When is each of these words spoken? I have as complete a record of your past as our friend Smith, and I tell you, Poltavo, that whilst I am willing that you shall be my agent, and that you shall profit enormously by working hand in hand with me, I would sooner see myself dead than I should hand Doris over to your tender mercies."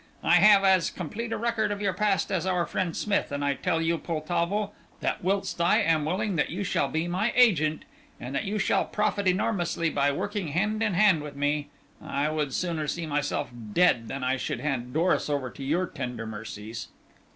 I 0.23 0.37
have 0.37 0.63
as 0.63 0.89
complete 0.89 1.31
a 1.31 1.37
record 1.37 1.71
of 1.71 1.79
your 1.79 1.93
past 1.93 2.31
as 2.31 2.47
our 2.47 2.65
friend 2.65 2.97
Smith, 2.97 3.31
and 3.31 3.45
I 3.45 3.53
tell 3.53 3.79
you, 3.79 3.99
Poltavo, 3.99 4.71
that 4.99 5.23
whilst 5.23 5.61
I 5.61 5.77
am 5.79 6.05
willing 6.05 6.37
that 6.37 6.49
you 6.49 6.63
shall 6.63 6.87
be 6.87 7.07
my 7.07 7.31
agent, 7.35 7.85
and 8.19 8.33
that 8.33 8.45
you 8.45 8.57
shall 8.57 8.85
profit 8.85 9.27
enormously 9.27 9.91
by 9.91 10.11
working 10.11 10.47
hand 10.47 10.81
in 10.81 10.95
hand 10.95 11.21
with 11.21 11.35
me, 11.35 11.69
I 12.03 12.31
would 12.31 12.51
sooner 12.55 12.87
see 12.87 13.05
myself 13.05 13.51
dead 13.73 14.07
than 14.07 14.23
I 14.23 14.37
should 14.37 14.61
hand 14.61 14.91
Doris 14.91 15.29
over 15.29 15.51
to 15.51 15.63
your 15.63 15.85
tender 15.85 16.25
mercies." 16.25 16.87